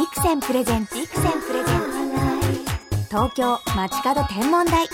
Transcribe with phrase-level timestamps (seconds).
[0.00, 4.88] ビクセンプレゼンツビクセンプレゼンツ東京街角天文台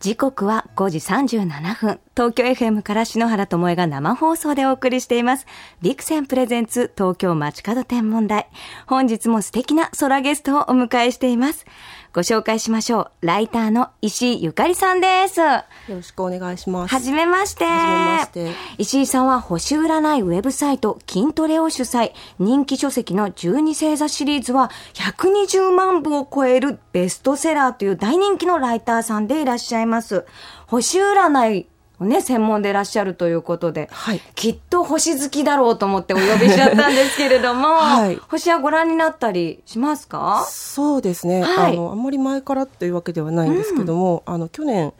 [0.00, 2.00] 時刻は5時37分。
[2.18, 5.46] 東京 FM から篠原智恵が生放送でお送りしています。
[5.82, 8.48] ビクセンプレゼンツ東京街角天文台。
[8.88, 11.64] 本日も素敵な空ゲストをお迎えしています。
[12.12, 13.26] ご紹介しましょう。
[13.26, 15.38] ライターの石井ゆかりさんです。
[15.38, 16.92] よろしくお願いします。
[16.92, 17.66] はじめまして。
[17.66, 18.50] はじめまして。
[18.78, 22.10] 石井さんは星占いウェブサイト筋トレを主催。
[22.40, 30.26] 人気書籍の12星座シリーズは120万部を超えるベストセラーという大人気のライターさんでいらっしゃいます。
[30.66, 34.20] 星占いをね、専門でいらっしゃるということで、はい。
[34.34, 38.16] きっと星好きだろうと思ってお呼びしちゃったんですけれども、 はい。
[38.28, 40.44] 星はご覧になったりしますか？
[40.48, 41.72] そうですね、はい。
[41.72, 44.92] あのあんまり前からっていうわけではないんですけども、あの去年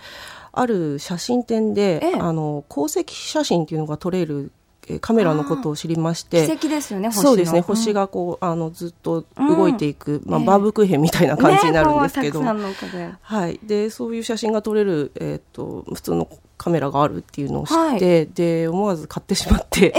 [0.52, 2.20] ある写真展で、ええ。
[2.20, 4.57] あの鉱石写真っていうのが撮れるえー
[5.00, 7.12] カメラのことを知りまして奇跡ですよね。
[7.12, 7.62] そうですねん。
[7.62, 19.94] 星がこうあのずっと動いていく、まあ、ええバーブクーヘンみたいな感じになるんですけど、ねはい、でそういう写真が撮れる、えー、と普通のカメラがあるっていうのを知って、で思わず買ってしまって、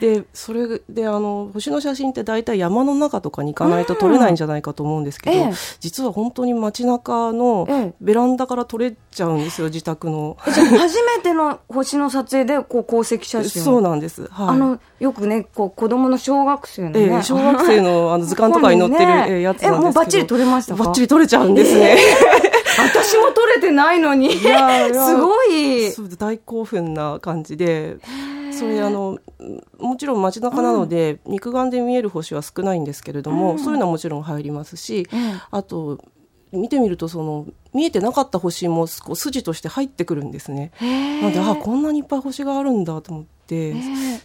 [0.00, 5.52] でそれであの星の写真って大体山の中とかに行かないと撮れないんじゃないかと思うんですけど、ええ。
[5.80, 7.94] 実は本当に街中のええ。
[8.00, 10.36] ベランダから撮れちゃうんですよ自宅の。
[10.38, 10.60] 初
[11.00, 13.64] めての星の撮影でこう鉱石写真を？
[13.64, 19.76] そうなんです、はい、あのよくねこう子供の小学生のね、ええ小学生のあの図鑑とかに載ってる、 やつなんですけど。
[19.76, 20.84] えもうバッチリ撮れましたか？
[20.84, 21.96] バッチリ撮れちゃうんですね。
[22.78, 24.30] 私も撮れてないのに。
[24.32, 25.92] すごい。
[26.18, 27.96] 大興奮な感じで
[28.56, 29.18] それあの
[29.78, 35.40] もちろん街中なので、肉眼で見える星は少ないんですけれども、そういうのはもちろん入りますし、ええ。
[35.50, 35.98] あと
[36.52, 40.72] 見てみるとその見えてなかった星もこう筋として入ってくるんですね。
[41.20, 43.74] なのであこんなにいっぱい星があるんだと思って、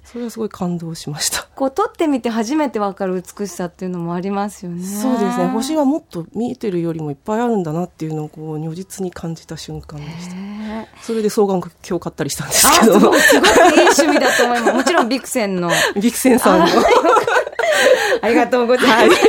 [0.04, 1.48] それはすごい感動しました。
[1.56, 4.84] こう撮ってみて初めてわかる美しさっていうのもありますよね。
[4.84, 5.48] そうですね。
[5.48, 10.36] 星はもっと見えてるよりもいっぱいあるんだなっていうのをこう如実に感じた瞬間でした。
[11.02, 12.94] それで双眼鏡を買ったりしたんですあけど。
[12.94, 13.20] すごい。
[13.20, 14.74] すごくいい趣味だと思います。
[14.74, 15.70] もちろんビクセンの。
[15.96, 16.66] ビクセンさんの。
[18.22, 19.22] ありがとうございます。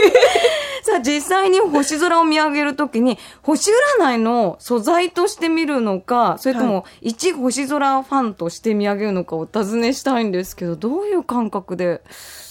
[0.83, 3.71] さあ、実際に星空を見上げるときに、星
[4.01, 12.03] 占いの素材として見るのか、それとも、一星空ファンとして見上げるのかお尋ねしたいんですけど、どういう感覚で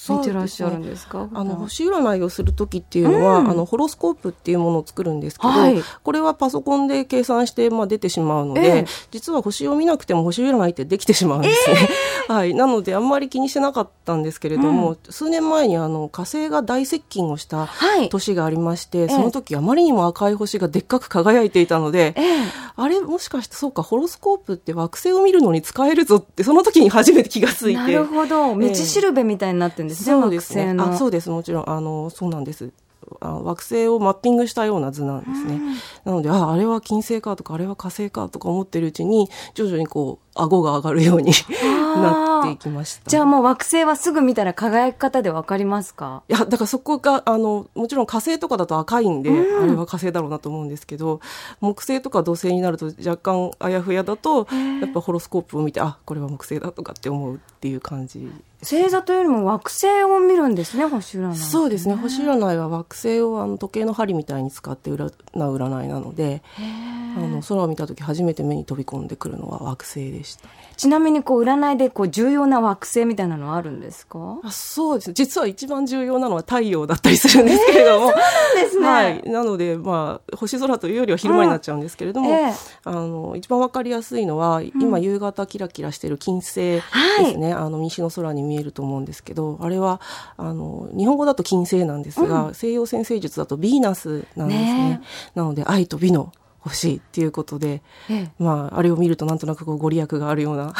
[0.09, 1.29] 見てらっしゃるんですか？
[1.33, 5.81] あの星占いをする時っていうのは、あのホロスコープっていうものを作るんですけど、はい。
[6.03, 8.85] これはパソコンで計算して、まあ、出てしまうので、ええ。
[9.11, 11.89] 実は星を見なくても星占いってできてしまうんですね。
[12.27, 18.09] はい、なのであんまり気にしてなかったんですけれども、数年前にあの火星が大接近をしたはい。
[18.09, 22.41] 年がありまして、その時あまりにも赤い星がでっかく輝いていたので、ええ。
[22.77, 27.81] あれもしかしてそうかホロスコープって惑星を見るのに使えるぞってその時に初めて気がついて。
[27.81, 28.55] なるほど。
[28.57, 30.75] 道しるべみたいになってるんですね、そうですね。
[30.79, 31.29] あ、そうです。
[31.29, 32.71] もちろん、あの、そうなんです。
[33.19, 35.59] あ惑星をマッピングしたような図なんですね。
[36.05, 41.31] なので、あ、あれは金星かとか、あれは火星かとか思ってるうちに、徐々にこう、顎が上がるように
[41.95, 43.09] なっていきました。
[43.09, 46.23] じゃあもう惑星はすぐ見たら輝き方でわかりますか？
[46.29, 51.19] いや、だからそこが、あの、もちろん火星とかだと赤いんで、あれは火星だろうなと思うんですけど、
[51.59, 54.47] 木星とか土星になると若干あやふやだと、
[54.79, 58.31] やっぱホロスコープを見て、あ、これは木星だとかって思うっていう感じ
[58.63, 61.35] 星座というよりも惑星を見るんですね、星占い。
[61.35, 61.95] そうですね。
[61.95, 66.43] 星占いは惑星をあの時計の針みたいに使って占う占いなので
[67.17, 70.53] あの空を見た時初めて目に飛び込んでくるのは惑星でしたね。
[70.77, 74.39] ちなみにこう占いでこう重要な惑星みたいなのはあるんですか？
[74.43, 78.07] あそうです実は一番重要なのは太陽だったりするんですけれども、
[78.55, 78.87] ですね。
[78.87, 82.53] はい、なので、まあ、星空というよりは昼間になっちゃうんですけれども、うんええ。
[82.83, 86.81] あの一番わかりやすいのは、今夕方キラキラしてる金星で
[87.31, 90.01] すね、あの西の空に見えると思うんですけどあれは
[90.35, 94.89] あの日本語だと金星なんですが、西洋占星術だとヴィーナスなんですね。
[94.89, 95.01] ね
[95.35, 98.31] なので愛と美の星っていうことで、ええ。
[98.37, 100.73] まあ、あれを見るとなんとなくこうご利益があるような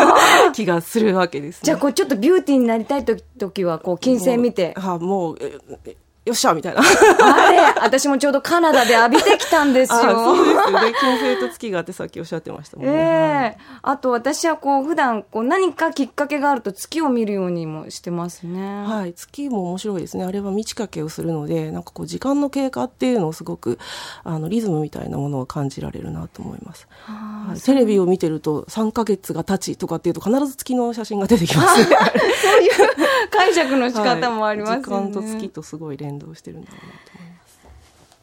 [0.54, 1.60] 気がするわけですね。
[1.64, 4.74] じゃあこうちょっとビューティーになりたいと時はこう金星見て。
[4.76, 5.96] あもうええ
[6.26, 6.80] よっしゃみたいな。
[6.82, 9.96] あれ私もちょうどカナダで浴びてきたんですよ。
[9.98, 10.92] あそうですよね。
[11.00, 12.92] 金星と月があってさっきおっしゃってましたもんね。
[12.92, 18.82] ええあと私はこう普段こう何かきっかけがあると月を見るようにもしてますね。
[18.82, 20.24] はい、月も面白いですね。
[20.24, 23.78] あれは満ち欠けをするので、なんかこう時間の経過っていうのをすごく
[24.24, 26.88] あのリズムみたいなものを感じられるなと思います。
[27.06, 31.86] あはい、テレビを見てると3ヶ月が経ちとかっていうと必ず月の写真が出てきますね。
[32.42, 32.70] そういう
[33.30, 34.80] 解釈の仕方もありますよね。
[34.80, 37.46] はい時間と月とすごい連動してるんだろうなと思います。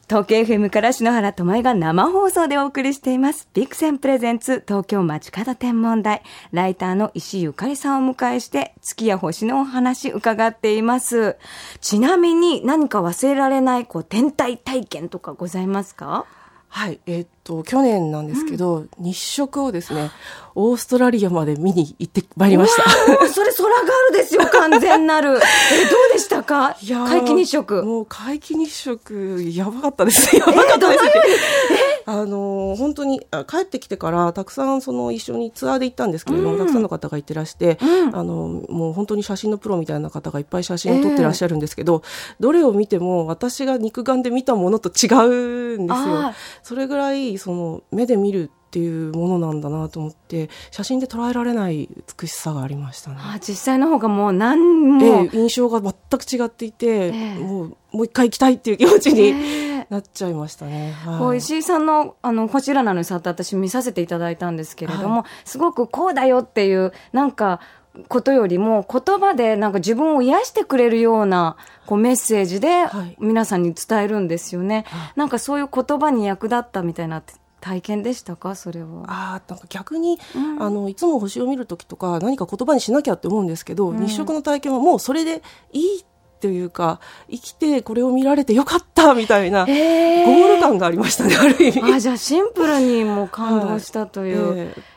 [0.06, 3.48] 東京 FM から篠原智恵が生放送でお送りしています。
[3.54, 6.22] ビクセンプレゼンツ東京街角天文台。
[6.52, 11.36] ライターの石井ゆかりさんを迎えして、月や星のお話伺っています。
[11.80, 16.26] ちなみに何か忘れられないこう天体体験とかございますか？
[16.68, 20.10] はい、えー、っと去年なんですけど、うん、日食をですね
[20.56, 22.82] オーストラリアまで見に行ってまいりました。
[23.28, 25.28] それ空ガールですよ完全なる。
[25.38, 26.33] えどうでした？
[26.54, 26.76] か？
[26.80, 27.82] いや皆既日食。
[27.82, 31.10] もう皆既日食やばかったですやばかったです、ね。
[32.06, 45.08] あの本当に帰ってきてからたくさんその一緒にツアーで行ったんですけれども、うん、たくさんの方が行ってらして、うん、あのもう本当に写真のプロみたいな方がいっぱい写真を撮ってらっしゃるんですけど、えー、どれを見ても私が肉眼で見たものと違
[45.76, 46.34] うんですよ。
[46.62, 51.88] それぐらいその目で見るっていうものなんだなと思って写真で捉えられない
[52.20, 53.18] 美しさがありましたね。
[53.20, 60.90] あ実際の方がもう何も、えー、印象が全く違っていて、えー、もうもう一回行きたいっていう気持ちになっちゃいましたね。
[60.90, 67.60] はい、石井さんのあのこちらなのにさって私見させていただいたんですけれども、はい、すごくこうだよっていうなんか
[68.08, 71.56] ことよりも言葉でなんか自分を癒してくれるような
[71.86, 72.86] こうメッセージで
[73.20, 74.84] 皆さんに伝えるんですよね。
[74.88, 77.22] はい、なんかそういう言葉に役立ったみたいな
[77.64, 78.54] 体験でしたか？
[78.54, 79.04] それは。
[79.06, 86.04] あなんか逆に、うん、あのいつも星を見る時とか何か言葉にしなきゃって思うんですけど、うん、日食の体験はもうそれでいい
[86.40, 87.00] というか
[87.30, 91.92] 生きてこれを見られてよかったみたいなゴール感がありましたねある意味。
[91.94, 94.58] あじゃあシンプルにも感動したという、はい。
[94.58, 94.93] えー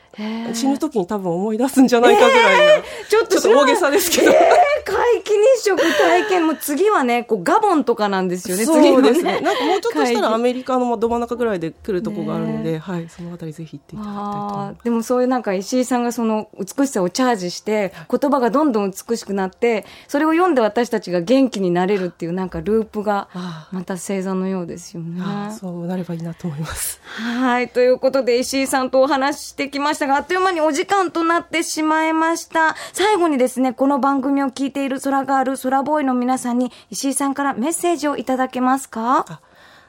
[0.53, 4.37] 死ぬ時に多分思い出すんじゃないかぐらいな、えー、ちょっと大げさですけど、えー、
[4.87, 8.65] 皆既日食体験も次はねこうガボンとかなんですよね。
[8.65, 14.83] そうですね、ね、なんかもうちょっとしたらアメリカのど真ん中ぐらいで来るとこがあるので、ね、はいそのあたりぜひ行っていただきたいと思います。
[14.83, 23.27] でもそういうなんか石井さんがその美しさをチャージして言葉がどんどん美しくなってそれを読んで私たちが元気になれるっていうなんかループが
[23.71, 25.21] また星座のようですよね。
[25.59, 27.01] そうなればいいなと思います。
[27.03, 27.69] はい。
[27.69, 32.75] ということで石井さんとお話ししてきましたがあっという間にお時間となってしまいました。
[32.93, 39.41] 最後にですねこの番組を聞いている空がある空ボーイの皆さんに石井さんからメッセージをいただけますか？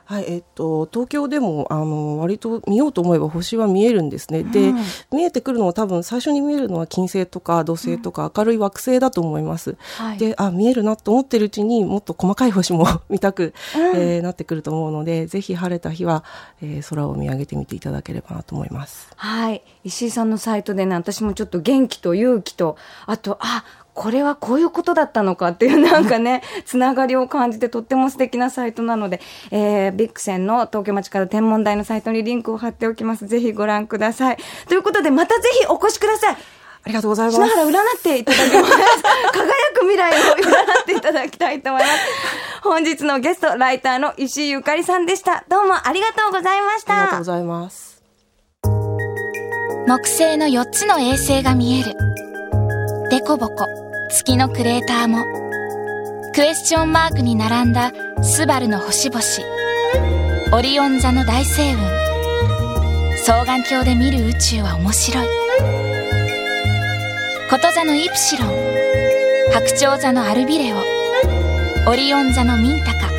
[0.09, 4.43] はい、えっと、東京でも、あの、割と見ようと思えば星は見えるんですね。
[4.43, 4.79] で、うん、
[5.13, 9.77] 見えてくるのは多分最初に見えるのは金星とか土星とか明るい惑星だと思います。
[10.01, 16.25] うん、で、あ、見えるなと思ってるうちにもっと細かい星も 見たく、うん、えー、なってくると思うので、ぜひ晴れた日は、
[16.63, 19.11] えー、空を見上げてみていただければなと思います。
[19.15, 19.63] はい。
[19.85, 23.63] 石井さんのサイトでね、私もちょっと元気と勇気と、あと、あ、
[23.99, 33.27] これはこういうことだったのかっていうなんかね、 つながりを感じてとっても素敵なサイトなので、えー、ビックセンの東京町から天文台のサイトにリンクを貼っておきます。
[33.27, 34.39] ぜひご覧ください。
[34.69, 36.35] ということで、またぜひお越しください。
[36.35, 36.37] あ
[36.87, 37.35] りがとうございます。
[37.35, 38.77] 篠原占っていただきます。
[39.35, 41.95] 輝く未来を占っていただきたいと思います。
[42.63, 45.43] 本日のゲスト、ライターの石井ゆかりさんでした。
[45.49, 46.95] どうもありがとうございました。
[46.95, 48.01] ありがとうございます。
[49.89, 51.97] 木星の4つの衛星が見える。
[53.11, 53.88] デコボコ。
[54.09, 55.25] 月のクレーターも
[56.35, 59.23] クエスチョンマークに並んだスバルの星々
[60.57, 61.83] オリオン座の大星雲
[63.19, 65.27] 双眼鏡で見る宇宙は面白い。
[67.51, 68.49] こと座のイプシロン
[69.53, 70.79] 白鳥座のアルビレオ
[71.87, 73.11] オリオン座のミンタカ。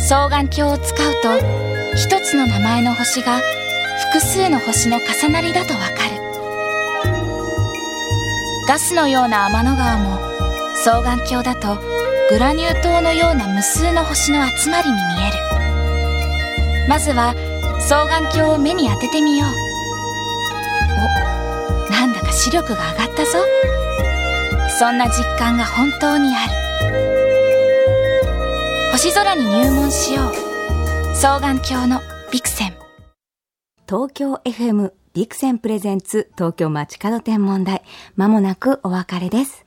[0.00, 1.38] 双眼鏡を使うと
[1.96, 3.40] 一つの名前の星が
[4.12, 6.09] 複数の星の重なりだとわかる。
[8.66, 10.18] ガスのような天の川も
[10.76, 11.78] 双眼鏡だと
[12.30, 16.88] グラニュー糖のような無数の星の集まりに見える。
[16.88, 17.34] まずは
[17.80, 19.50] 双眼鏡を目に当ててみよう。
[21.88, 23.38] おなんだか視力が上がったぞ。
[24.78, 26.52] そんな実感が本当にある。
[28.92, 30.32] 星空に入門しよう。
[31.14, 32.00] 双眼鏡の
[32.30, 32.74] ビクセン。
[33.88, 37.82] 東京 FM ビクセンプレゼンツ東京街角天文台。
[38.14, 39.66] まもなくお別れです。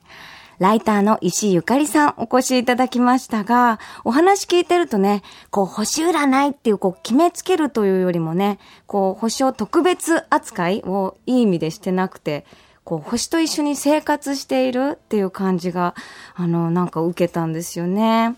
[0.57, 12.45] ライターの石井ゆかりさんお越しいただきましたが、お話聞いてるとね、こう星占いっていうこう決めつけるというよりもね、こう星を特別扱いをいい意味でしてなくて、
[12.85, 15.93] こう星と一緒に生活しているっていう感じが、
[16.35, 18.35] あの、なんか受けたんですよね。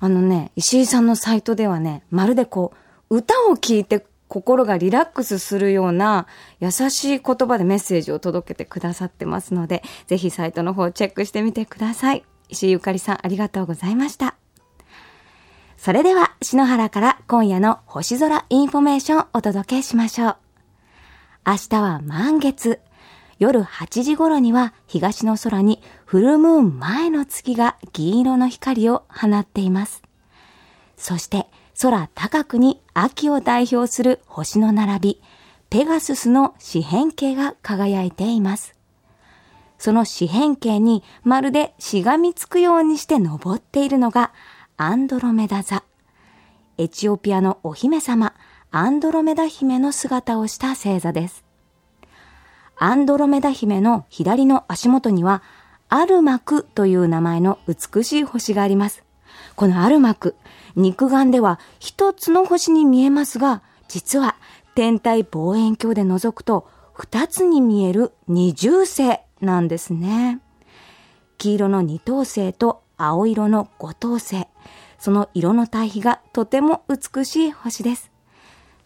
[0.00, 2.72] あのね、石井さんのサイトではね、まるでこ
[3.10, 6.26] う、歌を聴いて心がリラックスするような
[6.60, 12.24] 優しい言葉でメッセージを届けてくださってますので、ぜひサイトの方をチェックしてみてください。
[12.48, 14.36] 石井ゆかりさんありがとうございました。
[15.76, 20.36] それでは、篠原から今夜の星空インフォメーションお届けしましょう。
[21.46, 22.80] 明日は満月。
[23.38, 30.02] 夜8時頃には東の空にフルムーン前の月が銀色の光を放っています。
[30.96, 31.46] そして
[31.80, 35.22] 空高くに秋を代表する星の並び、
[35.70, 38.74] ペガススの四辺形が輝いています。
[39.78, 44.32] その四辺形にまるでしがみつくようにして登っているのが
[44.76, 45.84] アンドロメダ座。
[46.78, 48.34] エチオピアのお姫様、
[48.72, 51.44] アンドロメダ姫の姿をした星座です。
[52.76, 55.44] アンドロメダ姫の左の足元には、
[55.88, 59.04] アルマクという名前の美しい星があります。
[59.54, 60.34] このアルマク、
[60.78, 64.36] 肉眼では一つの星に見えますが、実は
[64.74, 70.40] 天体望遠鏡で覗くと二つに見える二重星なんですね。
[71.36, 74.46] 黄色の二等星と青色の五等星。
[74.98, 78.10] その色の対比がとても美しい星です。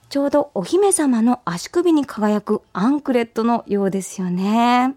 [0.09, 4.95] ちょうどお姫様の足首に輝くアンクレットのようですよね。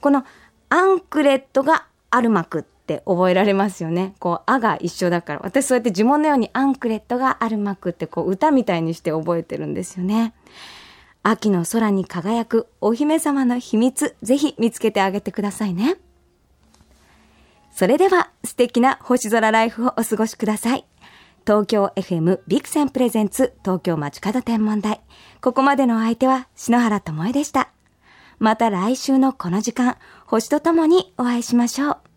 [0.00, 0.24] この
[0.68, 4.14] アンクレットがアルマクって覚えられますよね。
[4.18, 5.40] こう、あが一緒だから。
[5.44, 10.34] 私そうやって呪文のようにアンクレットがアルマクってこう歌みたいにして覚えてるんですよね。
[11.22, 15.96] 秋の空に輝くお姫様の秘密、ぜひ見つけてあげてくださいね。
[17.70, 20.84] それでは素敵な星空ライフをお過ごしください。
[21.46, 25.00] 東京 FM Vixen presents 東京まちかど天文台。
[25.40, 27.70] ここまでのお相手は篠原智恵でした。
[28.38, 32.09] また来週のこの時間、星とともにお会いしましょう。